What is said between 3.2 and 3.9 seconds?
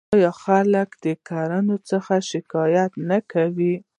کوي؟